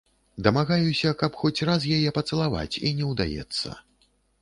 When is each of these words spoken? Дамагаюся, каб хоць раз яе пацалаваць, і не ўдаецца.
Дамагаюся, 0.45 1.11
каб 1.21 1.37
хоць 1.43 1.65
раз 1.71 1.87
яе 1.99 2.09
пацалаваць, 2.17 2.75
і 2.87 2.97
не 3.03 3.15
ўдаецца. 3.15 3.81